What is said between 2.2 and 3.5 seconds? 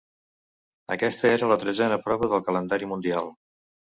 del Calendari mundial.